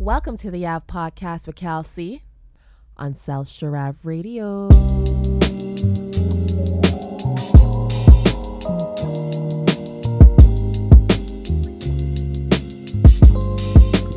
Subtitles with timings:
[0.00, 2.22] Welcome to the Ave Podcast with Cal C
[2.98, 4.68] on South Sharav Radio.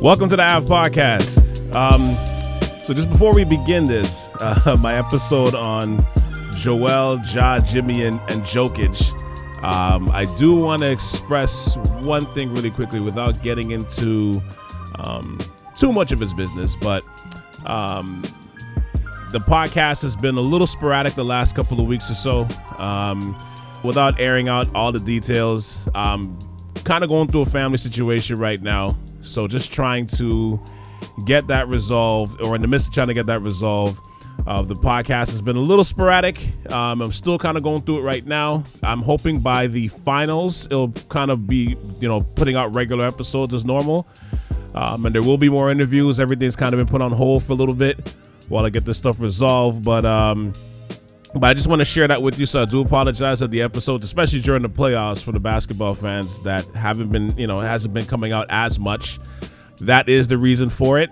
[0.00, 1.74] Welcome to the Ave Podcast.
[1.74, 2.14] Um,
[2.84, 6.06] so just before we begin this, uh, my episode on
[6.58, 9.02] Joel, Ja, Jimmy, and, and Jokic,
[9.64, 14.40] um, I do want to express one thing really quickly without getting into
[14.94, 15.38] um,
[15.82, 17.02] too much of his business, but
[17.66, 18.22] um,
[19.32, 22.46] the podcast has been a little sporadic the last couple of weeks or so.
[22.78, 23.36] Um,
[23.82, 26.38] without airing out all the details, um,
[26.84, 28.96] kind of going through a family situation right now.
[29.22, 30.62] So just trying to
[31.26, 33.98] get that resolved, or in the midst of trying to get that resolved.
[34.46, 36.38] Uh, the podcast has been a little sporadic.
[36.72, 38.64] Um, I'm still kind of going through it right now.
[38.82, 43.52] I'm hoping by the finals, it'll kind of be, you know, putting out regular episodes
[43.52, 44.06] as normal.
[44.74, 46.18] Um, and there will be more interviews.
[46.18, 48.14] Everything's kind of been put on hold for a little bit
[48.48, 49.84] while I get this stuff resolved.
[49.84, 50.52] But um,
[51.34, 52.46] but I just want to share that with you.
[52.46, 56.42] So I do apologize that the episodes, especially during the playoffs for the basketball fans
[56.42, 59.18] that haven't been, you know, hasn't been coming out as much.
[59.80, 61.10] That is the reason for it.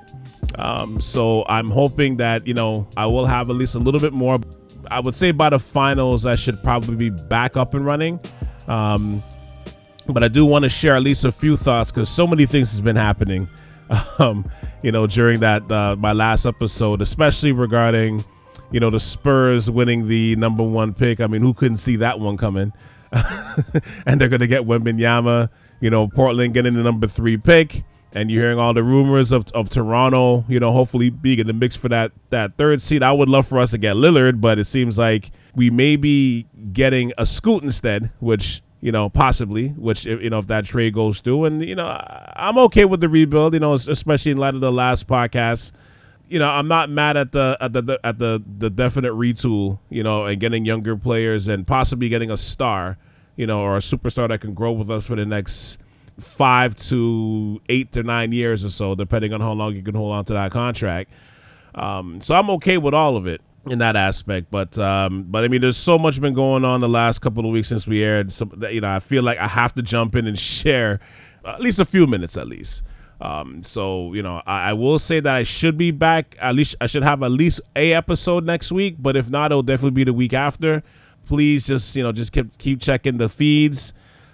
[0.56, 4.12] Um, so I'm hoping that, you know, I will have at least a little bit
[4.12, 4.38] more.
[4.90, 8.20] I would say by the finals, I should probably be back up and running.
[8.68, 9.22] Um,
[10.12, 12.70] but I do want to share at least a few thoughts because so many things
[12.70, 13.48] has been happening,
[14.18, 14.50] um,
[14.82, 18.24] you know, during that uh, my last episode, especially regarding
[18.70, 21.20] you know, the Spurs winning the number one pick.
[21.20, 22.72] I mean, who couldn't see that one coming?
[23.12, 25.48] and they're going to get Wembanyama,
[25.80, 27.84] you know, Portland getting the number three pick.
[28.12, 31.52] And you're hearing all the rumors of, of Toronto, you know, hopefully being in the
[31.52, 33.04] mix for that, that third seed.
[33.04, 36.46] I would love for us to get Lillard, but it seems like we may be
[36.72, 41.20] getting a Scoot instead, which, you know, possibly, which, you know, if that trade goes
[41.20, 41.44] through.
[41.44, 41.86] And, you know,
[42.36, 45.72] I'm okay with the rebuild, you know, especially in light of the last podcast
[46.30, 50.04] you know, I'm not mad at the at the at the the definite retool, you
[50.04, 52.96] know, and getting younger players and possibly getting a star,
[53.34, 55.78] you know, or a superstar that can grow with us for the next
[56.20, 60.14] five to eight to nine years or so, depending on how long you can hold
[60.14, 61.10] on to that contract.
[61.74, 65.48] Um, so I'm okay with all of it in that aspect, but um, but I
[65.48, 68.32] mean, there's so much been going on the last couple of weeks since we aired.
[68.32, 71.00] So that, you know, I feel like I have to jump in and share
[71.44, 72.82] at least a few minutes, at least.
[73.20, 76.36] Um, so you know, I, I, will say that I should be back.
[76.40, 78.96] At least I should have at least a episode next week.
[78.98, 80.82] But if not, it'll definitely be the week after.
[81.26, 83.92] Please just you know just keep keep checking the feeds.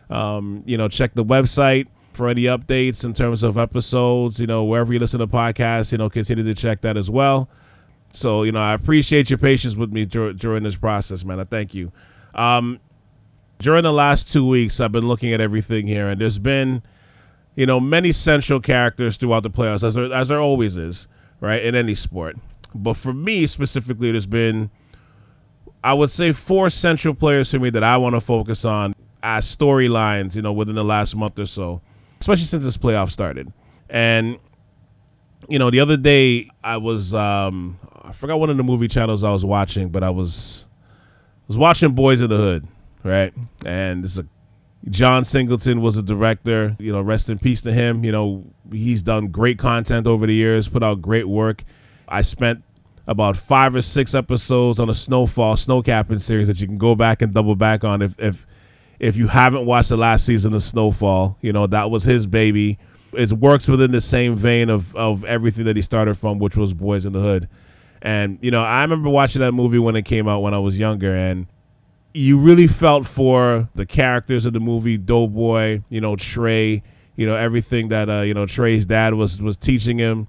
[0.08, 4.38] Um, you know, check the website for any updates in terms of episodes.
[4.38, 7.48] You know, wherever you listen to podcasts, you know, continue to check that as well.
[8.16, 11.41] So you know, I appreciate your patience with me dur- during this process, man.
[11.41, 11.93] I thank you.
[12.34, 12.81] Um,
[13.59, 16.82] during the last two weeks, I've been looking at everything here, and there's been
[17.56, 21.09] you know, many central characters throughout the playoffs, as there, as there always is,
[21.41, 22.37] right, in any sport.
[22.75, 24.71] But for me specifically, there's been,
[25.82, 29.56] I would say, four central players for me that I want to focus on as
[29.56, 31.81] storylines, you know, within the last month or so,
[32.21, 33.50] especially since this playoff started.
[33.88, 34.38] And,
[35.49, 39.25] you know, the other day I was, um, I forgot one of the movie channels
[39.25, 40.67] I was watching, but I was,
[41.49, 42.69] was watching Boyz n the Hood,
[43.03, 43.34] right?
[43.65, 44.27] And this is a
[44.91, 46.77] John Singleton was a director.
[46.78, 48.05] You know, rest in peace to him.
[48.05, 51.65] You know, he's done great content over the years, put out great work.
[52.09, 52.62] I spent
[53.09, 57.23] about five or six episodes on a snowfall snowcapping series that you can go back
[57.23, 58.47] and double back on if if
[58.99, 61.37] if you haven't watched the last season of Snowfall.
[61.43, 62.78] You know, that was his baby.
[63.12, 66.73] It works within the same vein of of everything that he started from, which was
[66.73, 67.49] Boyz n the Hood.
[68.02, 70.78] And you know, I remember watching that movie when it came out when I was
[70.78, 71.46] younger, and
[72.14, 76.82] you really felt for the characters of the movie Doughboy, you know, Trey,
[77.16, 80.28] you know, everything that uh, you know, Trey's dad was was teaching him.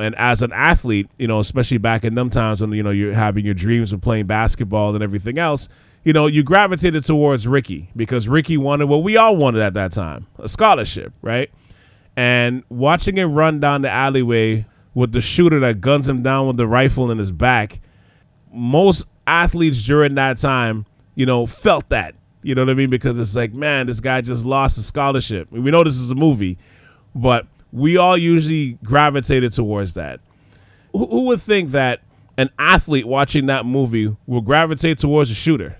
[0.00, 3.12] And as an athlete, you know, especially back in them times when you know you're
[3.12, 5.68] having your dreams of playing basketball and everything else,
[6.04, 9.92] you know, you gravitated towards Ricky because Ricky wanted what we all wanted at that
[9.92, 11.50] time, a scholarship, right?
[12.16, 14.66] And watching him run down the alleyway
[14.98, 17.80] with the shooter that guns him down with the rifle in his back,
[18.52, 20.86] most athletes during that time
[21.18, 22.14] you know, felt that.
[22.44, 22.90] You know what I mean?
[22.90, 25.50] Because it's like, man, this guy just lost a scholarship.
[25.50, 26.58] We know this is a movie,
[27.12, 30.20] but we all usually gravitated towards that.
[30.92, 32.02] Who, who would think that
[32.36, 35.76] an athlete watching that movie will gravitate towards a shooter?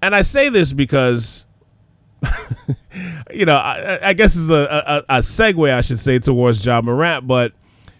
[0.00, 1.45] And I say this because,
[3.32, 6.80] you know, I, I guess is a, a, a, segue, I should say, towards Ja
[6.80, 7.26] Morant.
[7.26, 7.52] But,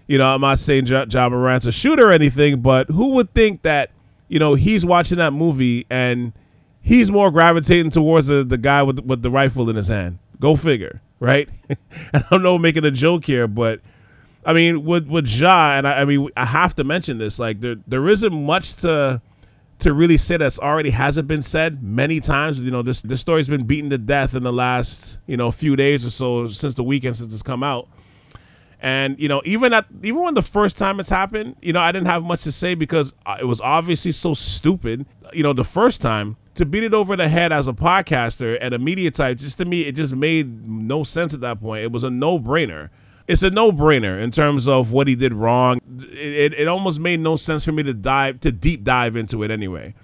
[0.06, 3.32] you know, I'm not saying Ja, ja Morant's a shooter or anything, but who would
[3.34, 3.90] think that
[4.28, 6.32] you know, he's watching that movie and
[6.82, 10.18] he's more gravitating towards the, the guy with with the rifle in his hand.
[10.40, 11.48] Go figure, right?
[11.68, 11.78] and
[12.12, 13.80] I don't know making a joke here, but
[14.44, 17.38] I mean with with Ja, and I, I mean I have to mention this.
[17.38, 19.20] Like there there isn't much to
[19.78, 22.58] to really say that's already hasn't been said many times.
[22.58, 25.76] You know, this this story's been beaten to death in the last you know few
[25.76, 27.88] days or so since the weekend since it's come out.
[28.80, 31.92] And you know, even at even when the first time it's happened, you know, I
[31.92, 35.06] didn't have much to say because uh, it was obviously so stupid.
[35.32, 38.74] You know, the first time to beat it over the head as a podcaster and
[38.74, 41.84] a media type, just to me, it just made no sense at that point.
[41.84, 42.90] It was a no brainer.
[43.28, 45.80] It's a no brainer in terms of what he did wrong.
[45.98, 49.42] It, it, it almost made no sense for me to dive to deep dive into
[49.42, 49.94] it anyway.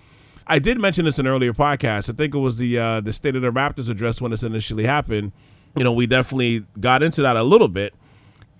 [0.47, 2.11] I did mention this in an earlier podcast.
[2.11, 4.85] I think it was the uh, the State of the Raptors address when this initially
[4.85, 5.33] happened.
[5.77, 7.95] You know, we definitely got into that a little bit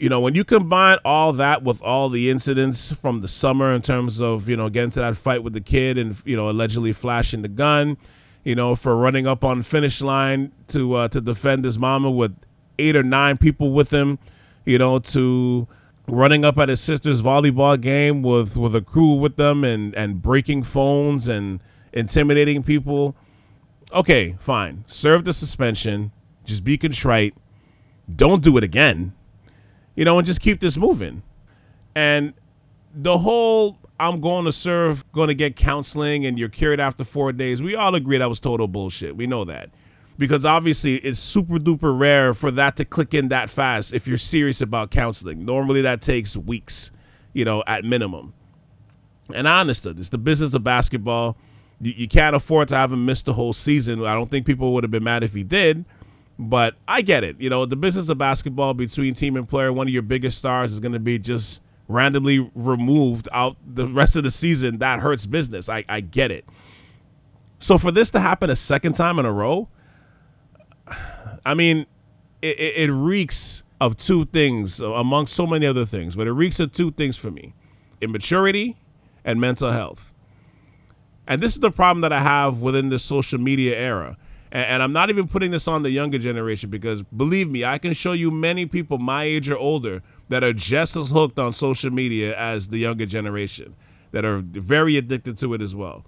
[0.03, 3.81] you know, when you combine all that with all the incidents from the summer in
[3.83, 6.93] terms of, you know, getting to that fight with the kid and, you know, allegedly
[6.93, 7.97] flashing the gun,
[8.43, 12.37] you know, for running up on finish line to uh, to defend his mama with
[12.81, 14.19] eight or nine people with him,
[14.65, 15.67] you know, to
[16.09, 20.21] running up at his sister's volleyball game with with a crew with them and and
[20.23, 21.61] breaking phones and
[21.93, 23.15] intimidating people.
[23.93, 24.85] Okay, fine.
[24.87, 26.13] Serve the suspension.
[26.45, 27.35] Just be contrite.
[28.15, 29.13] Don't do it again
[29.95, 31.23] you know, and just keep this moving.
[31.95, 32.35] And
[32.95, 37.33] the whole I'm going to serve, going to get counseling, and you're cured after four
[37.33, 39.17] days, we all agree that was total bullshit.
[39.17, 39.71] We know that.
[40.23, 44.19] Because obviously it's super duper rare for that to click in that fast if you're
[44.19, 45.45] serious about counseling.
[45.45, 46.93] Normally that takes weeks,
[47.33, 48.33] you know, at minimum.
[49.35, 49.99] And I understood.
[49.99, 51.37] It's the business of basketball.
[51.81, 54.07] You, you can't afford to have him miss the whole season.
[54.07, 55.85] I don't think people would have been mad if he did.
[56.39, 57.41] But I get it.
[57.41, 60.73] You know, the business of basketball between team and player, one of your biggest stars
[60.73, 64.79] is going to be just randomly removed out the rest of the season.
[64.79, 65.69] That hurts business.
[65.69, 66.45] I, I get it.
[67.59, 69.69] So for this to happen a second time in a row,
[71.45, 71.87] I mean,
[72.41, 76.61] it, it, it reeks of two things among so many other things, but it reeks
[76.61, 77.55] of two things for me
[78.01, 78.77] immaturity
[79.25, 80.11] and mental health.
[81.27, 84.17] And this is the problem that I have within the social media era
[84.53, 87.79] and, and I'm not even putting this on the younger generation because believe me, I
[87.79, 91.53] can show you many people my age or older that are just as hooked on
[91.53, 93.75] social media as the younger generation
[94.13, 96.05] that are very addicted to it as well.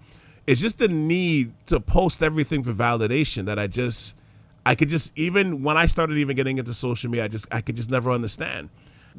[0.46, 4.14] It's just the need to post everything for validation that I just
[4.66, 7.60] I could just even when I started even getting into social media, I just I
[7.60, 8.70] could just never understand.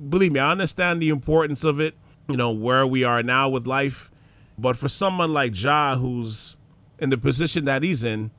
[0.09, 1.95] Believe me, I understand the importance of it,
[2.27, 4.11] you know, where we are now with life.
[4.57, 6.57] But for someone like Ja who's
[6.99, 8.31] in the position that he's in,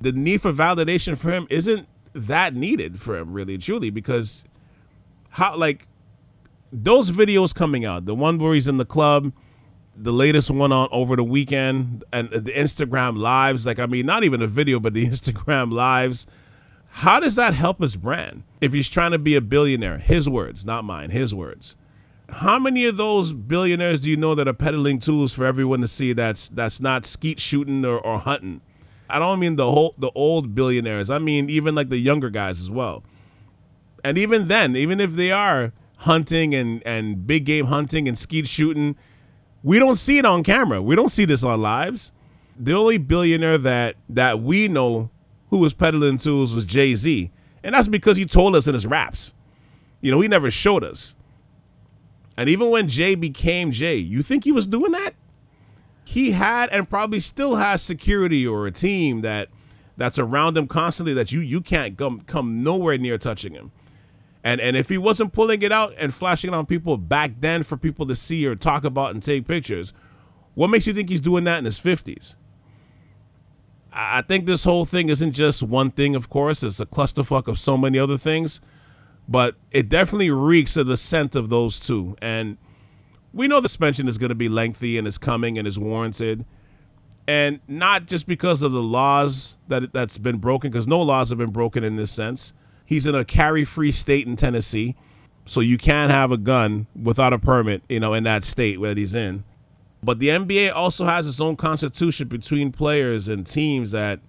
[0.00, 4.44] the need for validation for him isn't that needed for him really truly because
[5.30, 5.86] how like
[6.72, 9.32] those videos coming out the one where he's in the club
[9.94, 14.24] the latest one on over the weekend and the instagram lives like i mean not
[14.24, 16.26] even a video but the instagram lives
[17.00, 20.64] how does that help his brand if he's trying to be a billionaire his words
[20.64, 21.76] not mine his words
[22.28, 25.88] how many of those billionaires do you know that are peddling tools for everyone to
[25.88, 28.60] see that's that's not skeet shooting or, or hunting
[29.08, 31.10] I don't mean the whole the old billionaires.
[31.10, 33.02] I mean even like the younger guys as well.
[34.04, 38.48] And even then, even if they are hunting and and big game hunting and skeet
[38.48, 38.96] shooting,
[39.62, 40.82] we don't see it on camera.
[40.82, 42.12] We don't see this on lives.
[42.58, 45.10] The only billionaire that that we know
[45.50, 47.30] who was peddling tools was Jay Z,
[47.62, 49.32] and that's because he told us in his raps.
[50.00, 51.14] You know, he never showed us.
[52.36, 55.14] And even when Jay became Jay, you think he was doing that?
[56.06, 59.48] he had and probably still has security or a team that
[59.96, 63.72] that's around him constantly that you you can't come come nowhere near touching him.
[64.44, 67.64] And and if he wasn't pulling it out and flashing it on people back then
[67.64, 69.92] for people to see or talk about and take pictures,
[70.54, 72.36] what makes you think he's doing that in his 50s?
[73.98, 76.62] I think this whole thing isn't just one thing, of course.
[76.62, 78.60] It's a clusterfuck of so many other things.
[79.26, 82.14] But it definitely reeks of the scent of those two.
[82.20, 82.58] And
[83.32, 86.44] we know the suspension is going to be lengthy and is coming and is warranted.
[87.26, 91.38] And not just because of the laws that that's been broken, because no laws have
[91.38, 92.52] been broken in this sense.
[92.84, 94.94] He's in a carry-free state in Tennessee,
[95.44, 98.94] so you can't have a gun without a permit, you know, in that state where
[98.94, 99.42] he's in.
[100.06, 104.20] But the NBA also has its own constitution between players and teams that,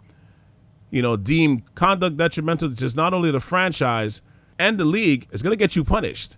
[0.89, 4.23] you know, deem conduct detrimental to just not only the franchise
[4.57, 6.35] and the league is going to get you punished.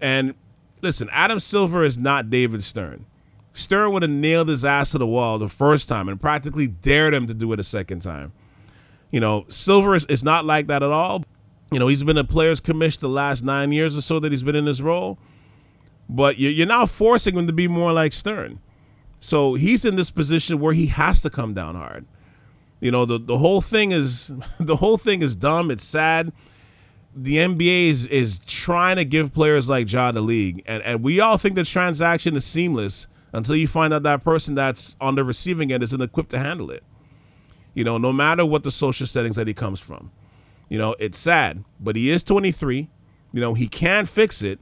[0.00, 0.32] And
[0.80, 3.04] listen, Adam Silver is not David Stern.
[3.52, 7.12] Stern would have nailed his ass to the wall the first time and practically dared
[7.12, 8.32] him to do it a second time.
[9.10, 11.22] You know, Silver is, is not like that at all.
[11.70, 14.42] You know, he's been a player's commission the last nine years or so that he's
[14.42, 15.18] been in this role.
[16.08, 18.60] But you're now forcing him to be more like Stern.
[19.20, 22.06] So he's in this position where he has to come down hard.
[22.80, 25.70] You know, the, the whole thing is the whole thing is dumb.
[25.70, 26.32] It's sad.
[27.14, 31.20] the NBA is, is trying to give players like Ja the league, and, and we
[31.20, 35.24] all think the transaction is seamless until you find out that person that's on the
[35.24, 36.82] receiving end isn't equipped to handle it.
[37.74, 40.10] You know, no matter what the social settings that he comes from.
[40.68, 42.88] You know, it's sad, but he is 23.
[43.32, 44.58] You know, he can fix it,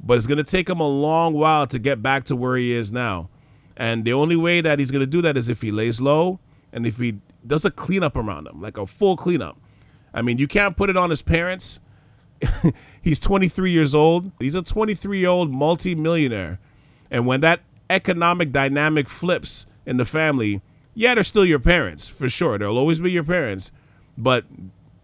[0.00, 2.72] but it's going to take him a long while to get back to where he
[2.72, 3.28] is now.
[3.76, 6.40] And the only way that he's going to do that is if he lays low
[6.72, 9.56] and if he does a cleanup around him, like a full cleanup.
[10.12, 11.80] I mean, you can't put it on his parents.
[13.02, 14.32] he's 23 years old.
[14.38, 16.58] He's a 23 year old multimillionaire.
[17.10, 20.60] And when that economic dynamic flips in the family,
[20.94, 22.58] yeah, they're still your parents for sure.
[22.58, 23.70] They'll always be your parents,
[24.16, 24.44] but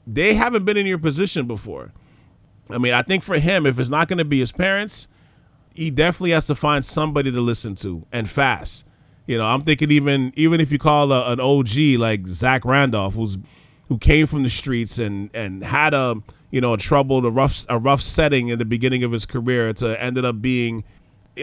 [0.06, 1.92] they haven't been in your position before.
[2.70, 5.08] I mean, I think for him, if it's not going to be his parents,
[5.74, 8.84] he definitely has to find somebody to listen to and fast.
[9.26, 13.14] You know, I'm thinking even even if you call a, an OG like Zach Randolph,
[13.14, 13.38] who's
[13.88, 16.16] who came from the streets and and had a
[16.50, 19.72] you know a troubled a rough a rough setting in the beginning of his career
[19.74, 20.84] to ended up being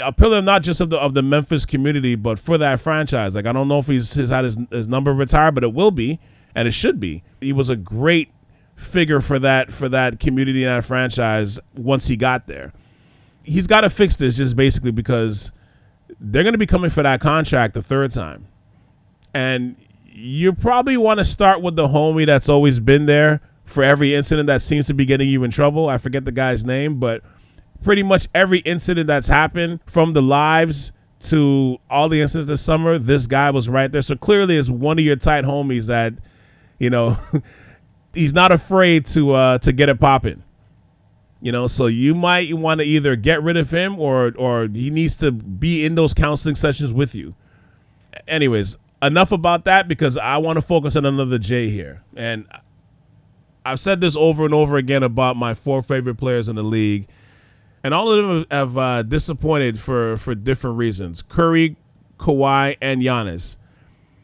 [0.01, 3.35] a pillar not just of the of the Memphis community, but for that franchise.
[3.35, 5.91] Like I don't know if he's, he's had his, his number retired, but it will
[5.91, 6.19] be,
[6.55, 7.23] and it should be.
[7.39, 8.31] He was a great
[8.81, 12.73] figure for that for that community and that franchise once he got there.
[13.43, 15.51] He's got to fix this just basically because
[16.19, 18.47] they're going to be coming for that contract the third time,
[19.33, 24.13] and you probably want to start with the homie that's always been there for every
[24.13, 25.87] incident that seems to be getting you in trouble.
[25.89, 27.23] I forget the guy's name, but
[27.83, 32.97] pretty much every incident that's happened from the lives to all the incidents this summer,
[32.97, 34.01] this guy was right there.
[34.01, 36.13] So clearly, it's one of your tight homies that,
[36.79, 37.17] you know,
[38.13, 40.43] he's not afraid to uh, to get it popping.
[41.41, 44.89] You know, so you might want to either get rid of him or or he
[44.89, 47.35] needs to be in those counseling sessions with you.
[48.27, 52.03] Anyways, enough about that because I want to focus on another J here.
[52.15, 52.45] And
[53.65, 57.07] I've said this over and over again about my four favorite players in the league
[57.83, 61.21] and all of them have uh, disappointed for for different reasons.
[61.21, 61.77] Curry,
[62.19, 63.55] Kawhi, and Giannis.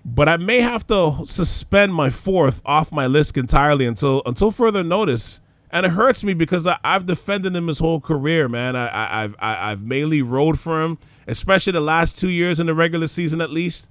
[0.10, 4.82] But I may have to suspend my fourth off my list entirely until until further
[4.82, 5.42] notice.
[5.70, 8.78] And it hurts me because I, have defended him his whole career, man.
[8.78, 10.98] I, have I've mainly rode for him,
[11.28, 13.86] especially the last two years in the regular season at least.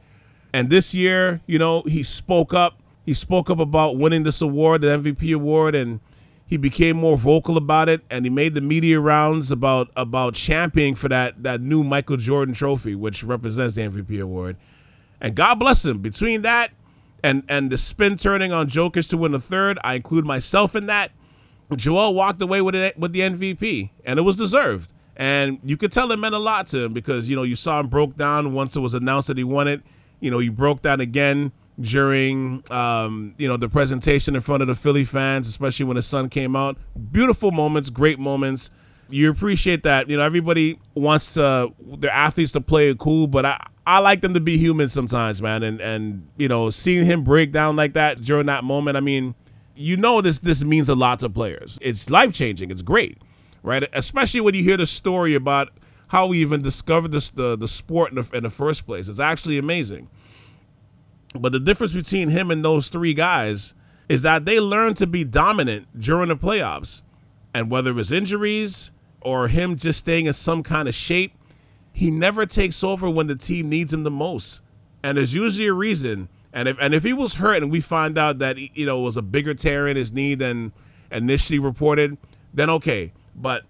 [0.54, 2.80] And this year, you know, he spoke up.
[3.04, 6.00] He spoke up about winning this award, the MVP award, and
[6.46, 10.94] he became more vocal about it and he made the media rounds about about championing
[10.94, 14.56] for that that new Michael Jordan trophy which represents the MVP award.
[15.20, 15.98] And God bless him.
[15.98, 16.70] Between that
[17.22, 20.86] and and the spin turning on Jokic to win the third, I include myself in
[20.86, 21.12] that.
[21.74, 24.92] Joel walked away with it with the MVP and it was deserved.
[25.16, 27.80] And you could tell it meant a lot to him because you know you saw
[27.80, 29.82] him broke down once it was announced that he won it.
[30.20, 34.68] You know, he broke down again during um, you know the presentation in front of
[34.68, 36.76] the Philly fans, especially when his son came out.
[37.12, 38.70] Beautiful moments, great moments.
[39.08, 40.08] You appreciate that.
[40.10, 44.20] You know, everybody wants to their athletes to play it cool, but I I like
[44.20, 45.62] them to be human sometimes, man.
[45.62, 49.34] And and you know, seeing him break down like that during that moment, I mean,
[49.76, 51.78] you know this this means a lot to players.
[51.80, 52.70] It's life changing.
[52.70, 53.18] It's great,
[53.62, 53.88] right?
[53.92, 55.70] Especially when you hear the story about
[56.08, 59.06] how we even discovered this, the the sport in the, in the first place.
[59.06, 60.08] It's actually amazing.
[61.34, 63.74] But the difference between him and those three guys
[64.08, 67.02] is that they learned to be dominant during the playoffs.
[67.52, 68.90] And whether it was injuries
[69.26, 71.32] or him just staying in some kind of shape,
[71.92, 74.60] he never takes over when the team needs him the most.
[75.02, 76.28] And there's usually a reason.
[76.52, 79.16] And if and if he was hurt and we find out that you know was
[79.16, 80.72] a bigger tear in his knee than
[81.10, 82.16] initially reported,
[82.54, 83.12] then okay.
[83.34, 83.64] But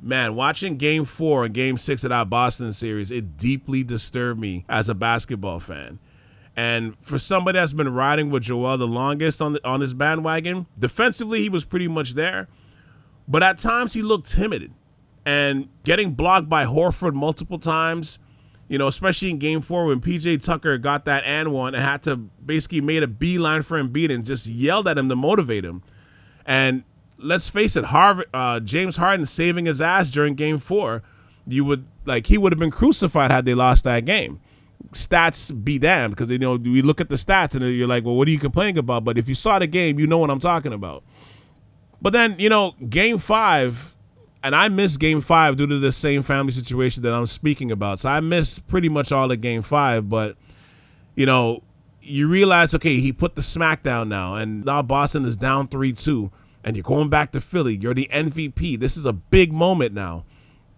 [0.00, 4.64] man, watching game four and game six of that Boston series, it deeply disturbed me
[4.68, 5.98] as a basketball fan.
[6.54, 10.66] And for somebody that's been riding with Joel the longest on the, on his bandwagon,
[10.78, 12.46] defensively he was pretty much there,
[13.26, 14.72] but at times he looked timid
[15.24, 18.18] and getting blocked by Horford multiple times.
[18.68, 22.04] You know, especially in Game Four when PJ Tucker got that and one and had
[22.04, 25.82] to basically made a beeline for Embiid and just yelled at him to motivate him.
[26.46, 26.84] And
[27.18, 31.02] let's face it, Harvard, uh, James Harden saving his ass during Game Four,
[31.48, 34.40] you would like he would have been crucified had they lost that game
[34.92, 38.14] stats be damned because you know we look at the stats and you're like, well,
[38.16, 39.04] what are you complaining about?
[39.04, 41.02] But if you saw the game, you know what I'm talking about.
[42.02, 43.94] But then you know, game five,
[44.42, 48.00] and I missed game five due to the same family situation that I'm speaking about.
[48.00, 50.08] So I missed pretty much all of game five.
[50.08, 50.36] But
[51.14, 51.62] you know,
[52.02, 56.30] you realize, okay, he put the smackdown now, and now Boston is down three two,
[56.64, 57.76] and you're going back to Philly.
[57.76, 58.78] You're the MVP.
[58.78, 60.24] This is a big moment now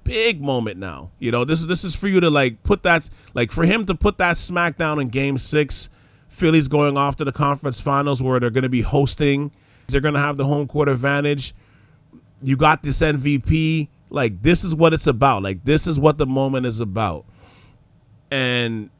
[0.04, 1.10] big moment now.
[1.18, 3.86] You know, this is this is for you to like put that like for him
[3.86, 5.88] to put that smackdown in game 6.
[6.28, 9.52] Philly's going off to the conference finals where they're going to be hosting.
[9.88, 11.54] They're going to have the home court advantage.
[12.42, 13.88] You got this MVP.
[14.10, 15.42] Like this is what it's about.
[15.42, 17.24] Like this is what the moment is about.
[18.30, 18.90] And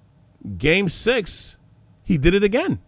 [0.58, 1.56] game six,
[2.04, 2.80] he did it again.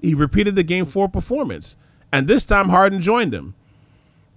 [0.00, 1.76] He repeated the game four performance.
[2.12, 3.54] And this time Harden joined him.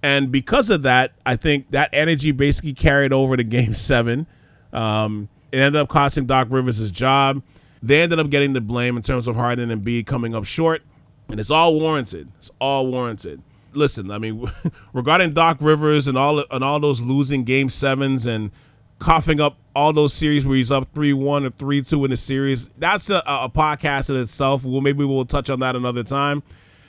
[0.02, 4.26] And because of that, I think that energy basically carried over to game seven.
[4.72, 7.42] Um, it ended up costing Doc Rivers his job.
[7.82, 10.82] They ended up getting the blame in terms of Harden and B coming up short.
[11.28, 12.28] And it's all warranted.
[12.38, 13.42] It's all warranted.
[13.72, 14.50] Listen, I mean,
[14.92, 18.50] regarding Doc Rivers and all and all those losing game sevens and
[18.98, 22.16] coughing up all those series where he's up three one or three two in the
[22.16, 24.64] series, that's a, a podcast in itself.
[24.64, 26.42] Well, maybe we'll touch on that another time.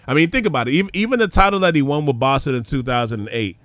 [0.08, 0.74] I mean, think about it.
[0.74, 3.58] Even, even the title that he won with Boston in 2008,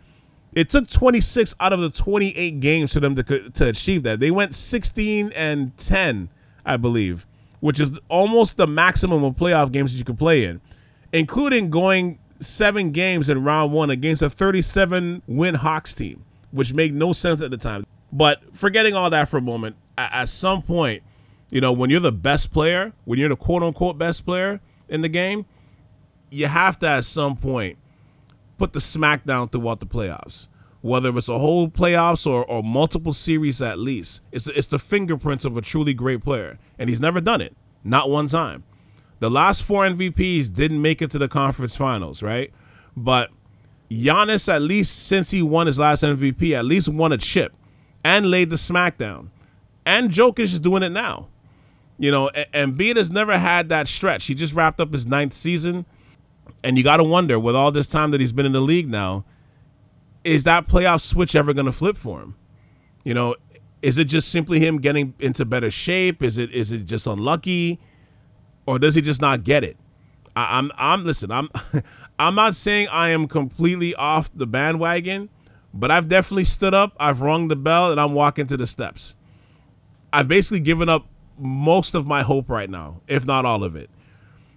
[0.55, 4.21] it took 26 out of the 28 games for them to to achieve that.
[4.21, 6.29] They went 16 and 10,
[6.65, 7.27] I believe,
[7.61, 10.61] which is almost the maximum of playoff games that you could play in,
[11.13, 16.95] including going seven games in round one against a 37 win Hawks team, which made
[16.95, 17.87] no sense at the time.
[18.13, 21.03] But forgetting all that for a moment, at some point,
[21.51, 25.03] you know, when you're the best player, when you're the quote unquote best player in
[25.03, 25.47] the game,
[26.31, 27.79] you have to at some point
[28.59, 30.49] put the smackdown throughout the playoffs.
[30.83, 35.45] Whether it's a whole playoffs or, or multiple series at least, it's it's the fingerprints
[35.45, 38.63] of a truly great player, and he's never done it, not one time.
[39.19, 42.53] The last four MVPs didn't make it to the conference finals, right?
[42.97, 43.31] But
[43.91, 47.55] Giannis, at least since he won his last MVP, at least won a chip
[48.05, 49.29] and laid the smackdown.
[49.85, 51.29] And Jokic is doing it now.
[51.99, 54.27] You know, and Embiid has never had that stretch.
[54.27, 55.87] He just wrapped up his ninth season.
[56.63, 58.89] And you got to wonder, with all this time that he's been in the league
[58.89, 59.25] now,
[60.25, 62.35] is that playoff switch ever going to flip for him?
[63.05, 63.37] You know,
[63.83, 66.23] is it just simply him getting into better shape?
[66.23, 67.79] Is it is it just unlucky,
[68.67, 69.77] or does he just not get it?
[70.35, 71.31] I, I'm I'm listen.
[71.31, 71.49] I'm
[72.19, 75.29] I'm not saying I am completely off the bandwagon,
[75.73, 76.95] but I've definitely stood up.
[76.99, 79.15] I've rung the bell, and I'm walking to the steps.
[80.13, 81.07] I've basically given up
[81.39, 83.91] most of my hope right now, if not all of it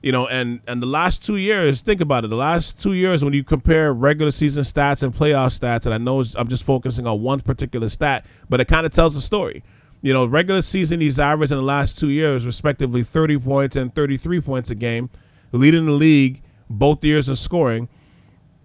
[0.01, 2.29] you know, and and the last two years, think about it.
[2.29, 5.97] The last two years, when you compare regular season stats and playoff stats, and I
[5.97, 9.63] know I'm just focusing on one particular stat, but it kind of tells the story.
[10.01, 13.93] You know, regular season, he's averaged in the last two years, respectively, 30 points and
[13.93, 15.09] 33 points a game,
[15.51, 17.89] leading the league both years in scoring.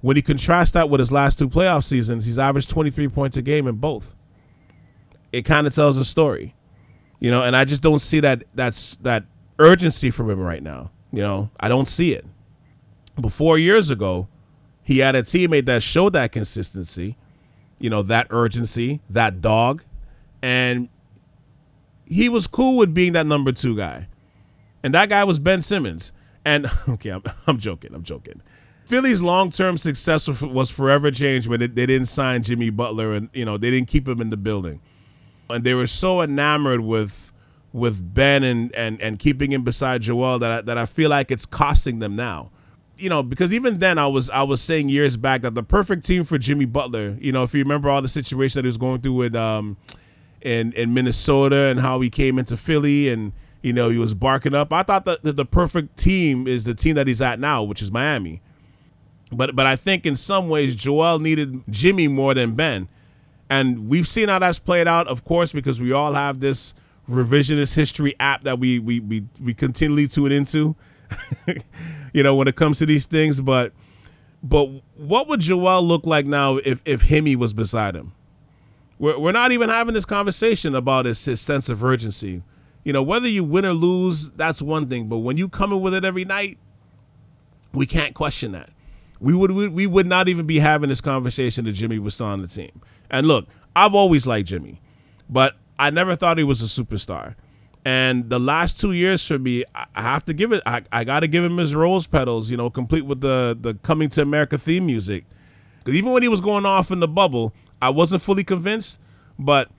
[0.00, 3.42] When you contrast that with his last two playoff seasons, he's averaged 23 points a
[3.42, 4.14] game in both.
[5.32, 6.54] It kind of tells a story,
[7.18, 9.24] you know, and I just don't see that that's that
[9.58, 10.90] urgency from him right now.
[11.10, 12.26] You know, I don't see it.
[13.16, 14.28] But four years ago,
[14.82, 17.16] he had a teammate that showed that consistency,
[17.78, 19.82] you know, that urgency, that dog,
[20.42, 20.88] and
[22.06, 24.08] he was cool with being that number two guy.
[24.82, 26.12] And that guy was Ben Simmons.
[26.44, 27.94] And okay, I'm, I'm joking.
[27.94, 28.42] I'm joking.
[28.86, 33.56] Philly's long-term success was forever changed when they didn't sign Jimmy Butler, and you know
[33.56, 34.80] they didn't keep him in the building,
[35.48, 37.32] and they were so enamored with
[37.72, 41.32] with Ben and, and, and keeping him beside Joel that I, that I feel like
[41.32, 42.50] it's costing them now.
[42.96, 46.04] You know, because even then I was I was saying years back that the perfect
[46.04, 48.76] team for Jimmy Butler, you know, if you remember all the situation that he was
[48.76, 49.76] going through with um
[50.44, 54.54] in in Minnesota and how he came into Philly and you know he was barking
[54.54, 54.72] up.
[54.72, 57.90] I thought that the perfect team is the team that he's at now, which is
[57.90, 58.40] Miami.
[59.32, 62.88] But but I think in some ways Joel needed Jimmy more than Ben.
[63.50, 66.74] And we've seen how that's played out, of course, because we all have this
[67.08, 70.76] revisionist history app that we we we, we continually tune into.
[72.12, 73.72] you know, when it comes to these things, but
[74.42, 78.12] but what would Joel look like now if if Himmy was beside him?
[79.04, 82.42] We're we're not even having this conversation about his his sense of urgency.
[82.84, 85.82] You know, whether you win or lose, that's one thing, but when you come in
[85.82, 86.56] with it every night,
[87.74, 88.70] we can't question that.
[89.20, 92.24] We would we, we would not even be having this conversation if Jimmy was still
[92.24, 92.80] on the team.
[93.10, 94.80] And look, I've always liked Jimmy,
[95.28, 97.34] but I never thought he was a superstar.
[97.84, 100.62] And the last two years for me, I have to give it.
[100.64, 103.74] I, I got to give him his rose petals, you know, complete with the the
[103.74, 105.26] coming to America theme music.
[105.80, 107.52] Because even when he was going off in the bubble,
[107.84, 108.98] I wasn't fully convinced.
[109.38, 109.70] But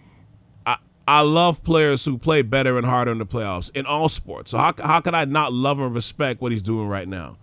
[0.66, 4.52] I I love players who play better and harder in the playoffs in all sports.
[4.52, 7.38] So how how could I not love and respect what he's doing right now?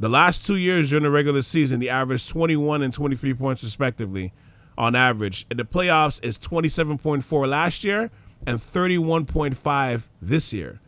[0.00, 4.32] The last two years during the regular season, he averaged 21 and 23 points respectively
[4.76, 5.46] on average.
[5.48, 8.10] In the playoffs is 27.4 last year
[8.44, 10.80] and 31.5 this year.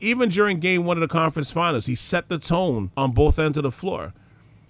[0.00, 3.58] Even during game one of the conference finals, he set the tone on both ends
[3.58, 4.14] of the floor.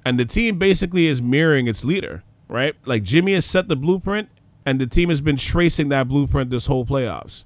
[0.05, 2.75] And the team basically is mirroring its leader, right?
[2.85, 4.29] Like Jimmy has set the blueprint,
[4.65, 7.45] and the team has been tracing that blueprint this whole playoffs.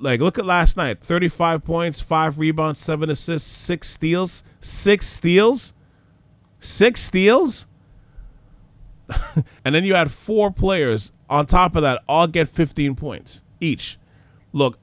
[0.00, 4.44] Like, look at last night 35 points, five rebounds, seven assists, six steals.
[4.60, 5.72] Six steals?
[6.60, 7.66] Six steals?
[9.64, 13.98] and then you had four players on top of that all get 15 points each.
[14.52, 14.78] Look,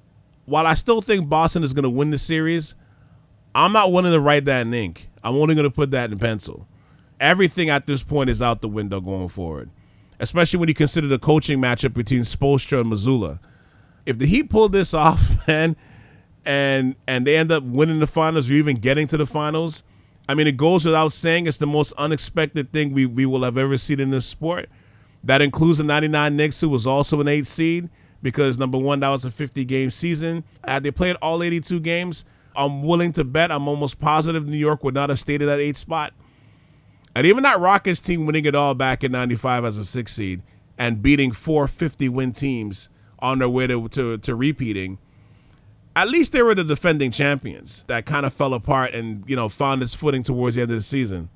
[0.46, 2.76] while I still think Boston is going to win the series,
[3.54, 5.10] I'm not willing to write that in ink.
[5.24, 6.68] I'm only going to put that in pencil.
[7.20, 9.70] Everything at this point is out the window going forward,
[10.20, 13.40] especially when you consider the coaching matchup between Spoelstra and Mazzulla.
[14.06, 15.76] If the Heat pull this off, man,
[16.46, 19.84] and and they end up winning the finals or even getting to the finals,
[20.28, 23.58] I mean, it goes without saying it's the most unexpected thing we, we will have
[23.58, 24.70] ever seen in this sport.
[25.24, 27.90] That includes the 99 Knicks, who was also an eight seed,
[28.22, 30.44] because number one, that was a 50 game season.
[30.64, 32.26] Had they played all 82 games,
[32.56, 35.60] I'm willing to bet, I'm almost positive New York would not have stayed at that
[35.60, 36.14] eight spot.
[37.16, 40.42] And even that Rockets team winning it all back in 95 as a six seed
[40.78, 44.98] and beating four 50 win teams on their way to, to, to repeating
[45.96, 49.48] at least they were the defending champions that kind of fell apart and you know
[49.48, 51.30] found its footing towards the end of the season.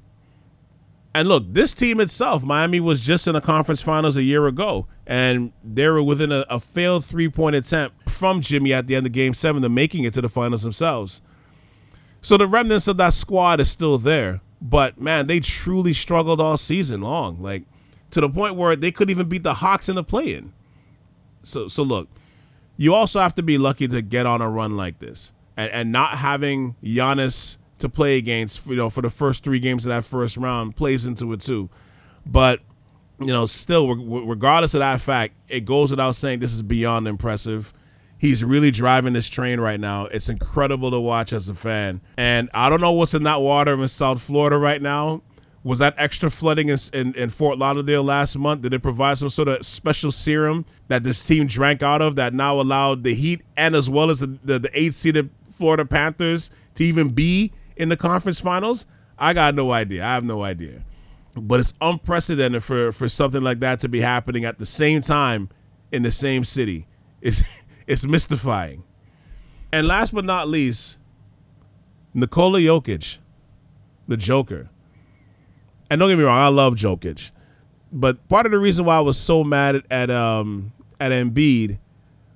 [1.12, 4.86] And look, this team itself, Miami was just in the conference finals a year ago,
[5.08, 9.08] and they were within a, a failed three point attempt from Jimmy at the end
[9.08, 11.22] of Game Seven to making it to the finals themselves.
[12.22, 16.58] So the remnants of that squad is still there, but man, they truly struggled all
[16.58, 17.64] season long, like
[18.12, 20.54] to the point where they could even beat the Hawks in the play-in.
[21.44, 22.08] So, so look,
[22.78, 25.92] you also have to be lucky to get on a run like this, and, and
[25.92, 30.06] not having Giannis to play against, you know, for the first three games of that
[30.06, 31.70] first round plays into it too.
[32.26, 32.62] But
[33.20, 37.74] you know, still, regardless of that fact, it goes without saying this is beyond impressive.
[38.20, 40.06] He's really driving this train right now.
[40.08, 42.02] It's incredible to watch as a fan.
[42.18, 45.22] And I don't know what's in that water in South Florida right now,
[45.64, 48.62] was that extra flooding in, in, in, Fort Lauderdale last month?
[48.62, 52.34] Did it provide some sort of special serum that this team drank out of that
[52.34, 56.50] now allowed the Heat and as well as the, the, the eight seeded Florida Panthers
[56.76, 58.86] to even be in the conference finals?
[59.18, 60.04] I got no idea.
[60.04, 60.82] I have no idea.
[61.36, 65.50] But it's unprecedented for, for something like that to be happening at the same time
[65.92, 66.88] in the same city.
[67.22, 67.44] It's,
[67.90, 68.84] it's mystifying.
[69.74, 70.98] And last but not least,
[72.14, 73.18] Nikola Jokic,
[74.08, 74.70] the Joker.
[75.90, 77.32] And don't get me wrong, I love Jokic,
[77.92, 81.80] but part of the reason why I was so mad at, at um at Embiid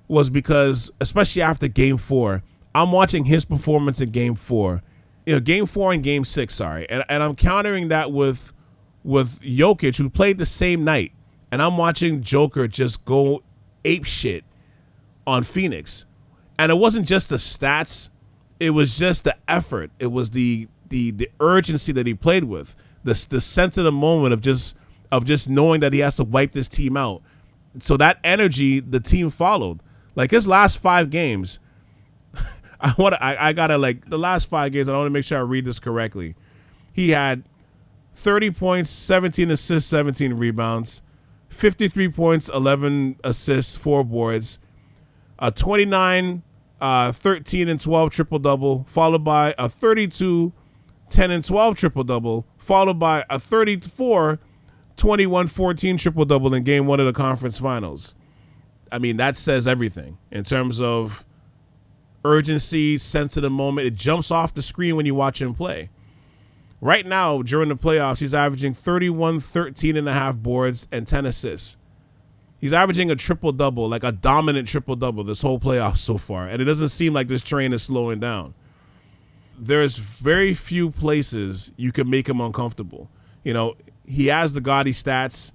[0.08, 2.42] was because, especially after Game Four,
[2.74, 4.82] I'm watching his performance in Game Four,
[5.24, 8.52] you know, Game Four and Game Six, sorry, and and I'm countering that with
[9.04, 11.12] with Jokic, who played the same night,
[11.52, 13.44] and I'm watching Joker just go
[13.84, 14.44] ape shit
[15.26, 16.04] on Phoenix,
[16.58, 18.08] and it wasn't just the stats,
[18.60, 22.76] it was just the effort, it was the the the urgency that he played with
[23.04, 24.74] the the sense of the moment of just
[25.12, 27.22] of just knowing that he has to wipe this team out.
[27.80, 29.80] So that energy, the team followed.
[30.16, 31.58] Like his last five games,
[32.80, 34.88] I want I, I gotta like the last five games.
[34.88, 36.34] I want to make sure I read this correctly.
[36.92, 37.44] He had
[38.14, 41.02] 30 points, 17 assists, 17 rebounds,
[41.48, 44.58] 53 points, 11 assists, four boards,
[45.44, 46.42] a 29,
[46.80, 50.54] uh, 13 and 12 triple double, followed by a 32,
[51.10, 54.40] 10 and 12 triple double, followed by a 34
[54.96, 58.14] 21 14 triple double in game one of the conference finals.
[58.90, 61.26] I mean, that says everything in terms of
[62.24, 63.86] urgency, sense of the moment.
[63.86, 65.90] It jumps off the screen when you watch him play.
[66.80, 71.26] Right now, during the playoffs, he's averaging 31, 13 and a half boards and 10
[71.26, 71.76] assists.
[72.64, 76.48] He's averaging a triple double, like a dominant triple double this whole playoff so far.
[76.48, 78.54] And it doesn't seem like this train is slowing down
[79.58, 83.08] there's very few places you can make him uncomfortable.
[83.42, 83.74] You know,
[84.06, 85.52] he has the gaudy stats,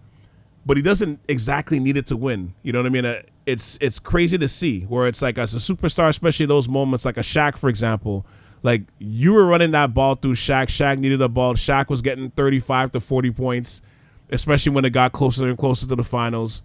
[0.66, 2.54] but he doesn't exactly need it to win.
[2.64, 3.06] You know what I mean?
[3.06, 7.06] Uh, it's it's crazy to see where it's like as a superstar, especially those moments
[7.06, 8.26] like a Shaq, for example.
[8.62, 10.68] Like you were running that ball through Shaq.
[10.68, 11.56] Shaq needed a ball.
[11.56, 13.82] Shaq was getting 35 to 40 points,
[14.30, 16.62] especially when it got closer and closer to the finals.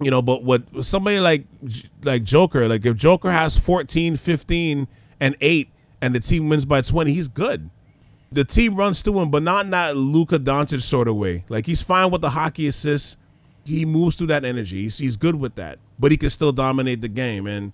[0.00, 1.44] You know, but what somebody like
[2.02, 4.88] like Joker, like if Joker has 14, 15,
[5.20, 5.68] and 8
[6.00, 7.70] and the team wins by 20, he's good.
[8.32, 11.44] The team runs through him, but not in that Luka Doncic sort of way.
[11.48, 13.16] Like he's fine with the hockey assists.
[13.64, 14.82] He moves through that energy.
[14.82, 17.46] He's, he's good with that, but he can still dominate the game.
[17.46, 17.72] And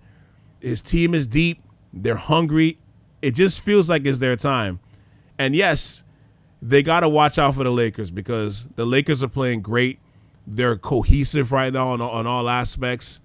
[0.61, 1.63] his team is deep.
[1.93, 2.79] They're hungry.
[3.23, 4.81] It just feels like it's their time.
[5.39, 6.03] And yes,
[6.61, 10.01] they got to watch out for the Lakers because the Lakers are playing great.
[10.47, 13.21] They're cohesive right now on, on all aspects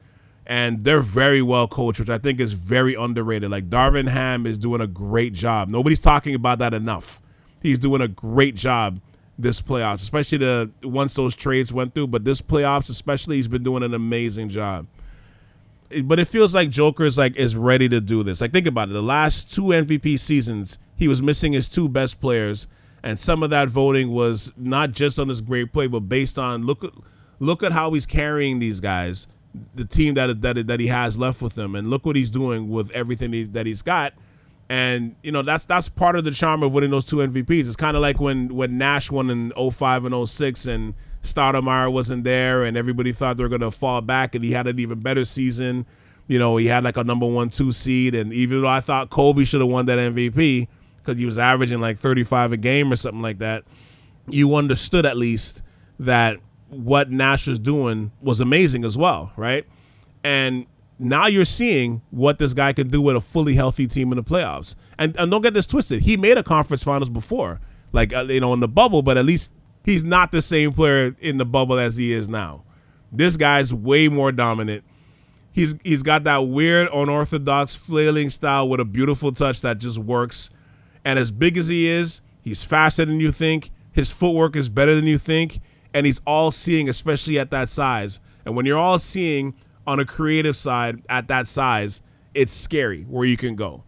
[0.45, 3.51] and they're very well coached, which I think is very underrated.
[3.51, 5.69] Like Darvin Ham is doing a great job.
[5.69, 7.21] Nobody's talking about that enough.
[7.61, 8.99] He's doing a great job
[9.37, 12.07] this playoffs, especially the once those trades went through.
[12.07, 14.87] But this playoffs, especially, he's been doing an amazing job.
[16.03, 18.41] But it feels like Joker is like is ready to do this.
[18.41, 18.93] Like think about it.
[18.93, 22.67] The last two MVP seasons, he was missing his two best players,
[23.03, 26.65] And some of that voting was not just on this great play, but based on
[26.65, 26.91] look at
[27.39, 29.27] look at how he's carrying these guys,
[29.75, 32.69] the team that that that he has left with him, and look what he's doing
[32.69, 34.13] with everything he's, that he's got.
[34.69, 37.67] And you know that's that's part of the charm of winning those two MVPs.
[37.67, 42.23] It's kind of like when when Nash won in 05 and 06 and Stoudemire wasn't
[42.23, 44.99] there, and everybody thought they were going to fall back, and he had an even
[44.99, 45.85] better season.
[46.27, 49.09] You know, he had like a number one, two seed, and even though I thought
[49.09, 50.67] Kobe should have won that MVP
[51.03, 53.63] because he was averaging like 35 a game or something like that,
[54.27, 55.61] you understood at least
[55.99, 56.37] that
[56.69, 59.65] what Nash was doing was amazing as well, right?
[60.23, 60.65] And
[60.99, 64.23] now you're seeing what this guy can do with a fully healthy team in the
[64.23, 64.75] playoffs.
[64.97, 66.01] And, and don't get this twisted.
[66.01, 67.59] He made a conference finals before,
[67.91, 69.51] like, uh, you know, in the bubble, but at least
[69.83, 72.63] he's not the same player in the bubble as he is now.
[73.11, 74.83] This guy's way more dominant.
[75.51, 80.49] He's he's got that weird unorthodox flailing style with a beautiful touch that just works.
[81.03, 83.71] And as big as he is, he's faster than you think.
[83.91, 85.59] His footwork is better than you think,
[85.93, 88.19] and he's all seeing especially at that size.
[88.45, 89.53] And when you're all seeing
[89.85, 92.01] on a creative side at that size,
[92.33, 93.83] it's scary where you can go.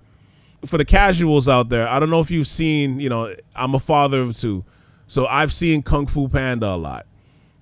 [0.66, 3.80] For the casuals out there, I don't know if you've seen, you know, I'm a
[3.80, 4.66] father of two.
[5.08, 7.06] So I've seen Kung Fu Panda a lot,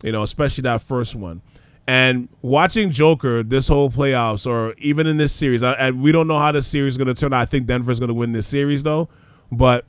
[0.04, 1.42] you know, especially that first one.
[1.88, 6.38] And watching Joker this whole playoffs, or even in this series, and we don't know
[6.40, 7.42] how this series is going to turn out.
[7.42, 9.10] I think Denver's going to win this series, though.
[9.52, 9.86] But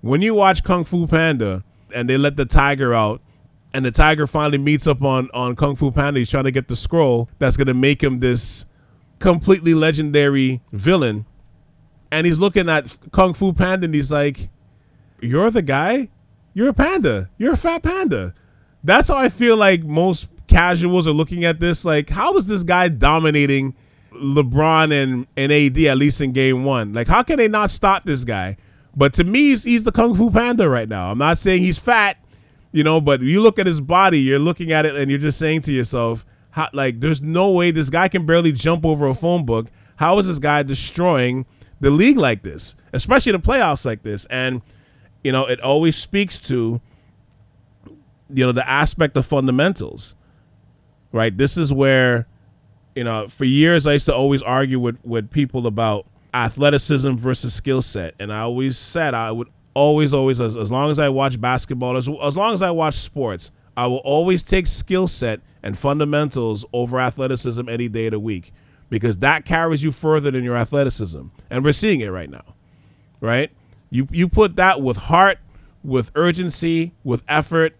[0.00, 3.20] when you watch Kung Fu Panda and they let the tiger out,
[3.72, 6.68] and the tiger finally meets up on on Kung Fu Panda, he's trying to get
[6.68, 8.64] the scroll that's going to make him this
[9.18, 11.26] completely legendary villain.
[12.10, 14.48] And he's looking at Kung Fu Panda and he's like,
[15.20, 16.08] "You're the guy."
[16.56, 17.28] You're a panda.
[17.36, 18.32] You're a fat panda.
[18.82, 21.84] That's how I feel like most casuals are looking at this.
[21.84, 23.74] Like, how is this guy dominating
[24.14, 26.94] LeBron and, and AD at least in game one?
[26.94, 28.56] Like, how can they not stop this guy?
[28.96, 31.10] But to me, he's, he's the Kung Fu Panda right now.
[31.10, 32.16] I'm not saying he's fat,
[32.72, 35.38] you know, but you look at his body, you're looking at it and you're just
[35.38, 39.14] saying to yourself, how, like, there's no way this guy can barely jump over a
[39.14, 39.66] phone book.
[39.96, 41.44] How is this guy destroying
[41.80, 44.26] the league like this, especially the playoffs like this?
[44.30, 44.62] And
[45.26, 46.80] you know, it always speaks to,
[48.32, 50.14] you know, the aspect of fundamentals,
[51.10, 51.36] right?
[51.36, 52.28] This is where,
[52.94, 56.06] you know, for years I used to always argue with, with people about
[56.44, 58.14] athleticism versus skill set.
[58.18, 61.96] And I always said I would always, always, as, as long as I watch basketball,
[61.96, 66.64] as, as long as I watch sports, I will always take skill set and fundamentals
[66.72, 68.52] over athleticism any day of the week
[68.88, 71.22] because that carries you further than your athleticism.
[71.50, 72.54] And we're seeing it right now,
[73.20, 73.50] right?
[73.90, 75.38] You you put that with heart,
[75.82, 77.76] with urgency, with effort.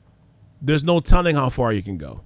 [0.61, 2.23] There's no telling how far you can go,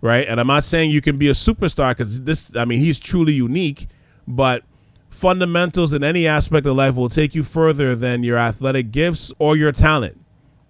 [0.00, 0.26] right?
[0.28, 2.52] And I'm not saying you can be a superstar because this.
[2.56, 3.88] I mean, he's truly unique,
[4.26, 4.62] but
[5.12, 9.56] fundamentals in any aspect of life will take you further than your athletic gifts or
[9.56, 10.18] your talent,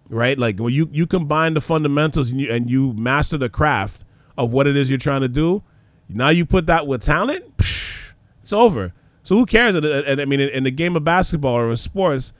[0.08, 0.38] right?
[0.38, 4.04] Like when you you combine the fundamentals and you and you master the craft
[4.36, 5.62] of what it is you're trying to do.
[6.08, 8.92] Now you put that with talent, psh, it's over.
[9.22, 9.76] So who cares?
[9.76, 12.32] And I mean, in the game of basketball or in sports,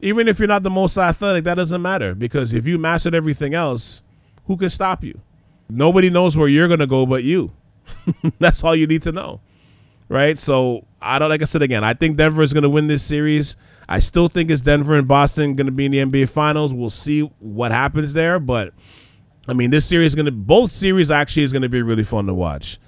[0.00, 3.54] even if you're not the most athletic, that doesn't matter because if you mastered everything
[3.54, 4.02] else,
[4.46, 5.20] who can stop you?
[5.70, 7.52] Nobody knows where you're gonna go but you.
[8.38, 9.40] That's all you need to know,
[10.08, 10.38] right?
[10.38, 11.28] So I don't.
[11.28, 13.56] Like I said again, I think Denver is gonna win this series.
[13.88, 16.74] I still think it's Denver and Boston gonna be in the NBA Finals.
[16.74, 18.72] We'll see what happens there, but
[19.48, 20.30] I mean, this series is gonna.
[20.30, 22.78] Both series actually is gonna be really fun to watch.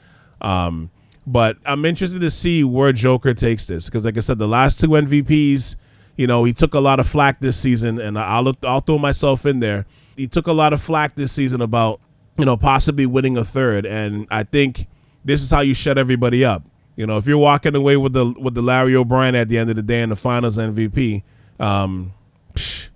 [0.41, 0.91] Um,
[1.27, 4.81] but I'm interested to see where Joker takes this because, like I said, the last
[4.81, 5.77] two MVPs,
[6.17, 9.47] you know, he took a lot of flack this season, and I'll I'll throw myself
[9.47, 9.87] in there.
[10.17, 12.01] He took a lot of flack this season about
[12.37, 14.87] you know possibly winning a third, and I think
[15.25, 16.63] this is how you shut everybody up.
[17.01, 19.71] You know, if you're walking away with the with the Larry O'Brien at the end
[19.71, 21.23] of the day in the Finals MVP,
[21.59, 22.13] um,
[22.53, 22.89] psh,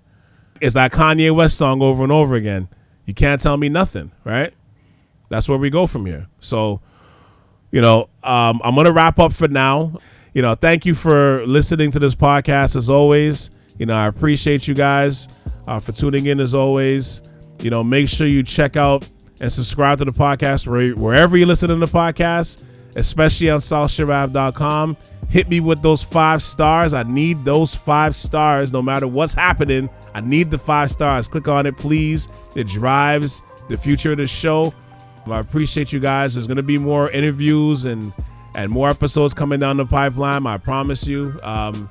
[0.61, 2.69] it's that Kanye West song over and over again.
[3.07, 4.53] You can't tell me nothing, right?
[5.29, 6.27] That's where we go from here.
[6.39, 6.81] So
[7.71, 9.99] you know, um, I'm to wrap up for now.
[10.35, 13.49] You know, thank you for listening to this podcast as always.
[13.79, 15.27] You know, I appreciate you guys
[15.67, 17.23] uh, for tuning in as always.
[17.59, 19.09] You know, make sure you check out
[19.41, 22.61] and subscribe to the podcast wherever you listen to the podcast,
[22.95, 24.97] especially on SouthShirav.com.
[25.29, 26.93] Hit me with those five stars.
[26.93, 29.89] I need those five stars no matter what's happening.
[30.13, 31.27] I need the five stars.
[31.27, 32.27] Click on it, please.
[32.55, 34.73] It drives the future of the show.
[35.27, 36.35] I appreciate you guys.
[36.35, 38.13] There's going to be more interviews and
[38.55, 40.47] and more episodes coming down the pipeline.
[40.47, 41.37] I promise you.
[41.43, 41.89] Um,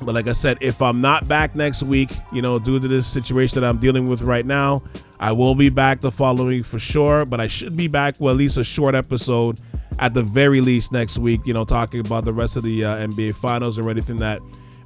[0.00, 3.06] but like I said, if I'm not back next week, you know, due to this
[3.06, 4.82] situation that I'm dealing with right now,
[5.18, 7.24] I will be back the following for sure.
[7.24, 9.60] But I should be back with at least a short episode
[9.98, 11.40] at the very least next week.
[11.44, 14.40] You know, talking about the rest of the uh, NBA Finals or anything that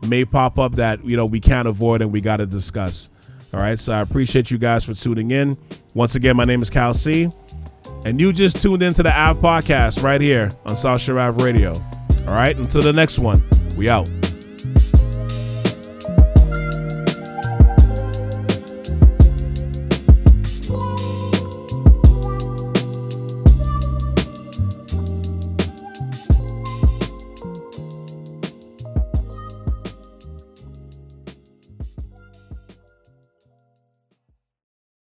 [0.06, 3.08] may pop up that you know we can't avoid and we got to discuss.
[3.54, 5.58] All right, so I appreciate you guys for tuning in.
[5.94, 7.28] Once again, my name is Cal C,
[8.06, 11.72] and you just tuned into the Ave Podcast right here on South Shore Radio.
[12.26, 13.42] All right, until the next one,
[13.76, 14.08] we out.